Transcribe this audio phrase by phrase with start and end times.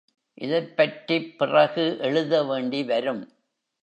[0.33, 3.31] இதைப்பற்றிப் பிறகு எழுத வேண்டி வரும்.